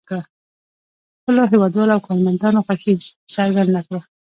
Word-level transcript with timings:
خپلو 1.17 1.41
هېوادوالو 1.51 1.93
او 1.95 2.05
کارمندانو 2.07 2.65
خوښي 2.65 2.93
څرګنده 3.35 3.81
کړه. 3.87 3.99